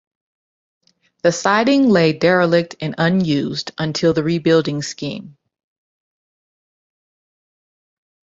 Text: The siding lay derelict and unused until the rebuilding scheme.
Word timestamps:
The 1.21 1.31
siding 1.31 1.87
lay 1.87 2.11
derelict 2.11 2.73
and 2.81 2.95
unused 2.97 3.71
until 3.77 4.13
the 4.13 4.23
rebuilding 4.23 4.81
scheme. 4.81 5.37